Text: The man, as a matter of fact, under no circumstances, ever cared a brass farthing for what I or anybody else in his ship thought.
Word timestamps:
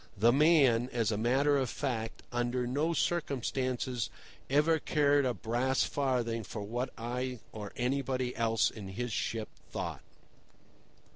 The 0.17 0.33
man, 0.33 0.89
as 0.91 1.11
a 1.11 1.15
matter 1.17 1.59
of 1.59 1.69
fact, 1.69 2.23
under 2.31 2.65
no 2.65 2.91
circumstances, 2.91 4.09
ever 4.49 4.79
cared 4.79 5.27
a 5.27 5.33
brass 5.35 5.83
farthing 5.83 6.43
for 6.43 6.63
what 6.63 6.89
I 6.97 7.37
or 7.51 7.71
anybody 7.75 8.35
else 8.35 8.71
in 8.71 8.87
his 8.87 9.13
ship 9.13 9.49
thought. 9.69 10.01